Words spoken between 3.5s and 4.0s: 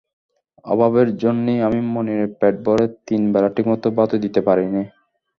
ঠিকমতো